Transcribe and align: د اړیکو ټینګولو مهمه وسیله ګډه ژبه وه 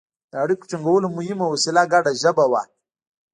د 0.31 0.33
اړیکو 0.43 0.67
ټینګولو 0.71 1.07
مهمه 1.17 1.45
وسیله 1.53 1.81
ګډه 1.93 2.11
ژبه 2.21 2.45
وه 2.51 2.61